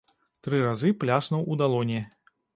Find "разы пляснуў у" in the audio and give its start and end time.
0.63-1.61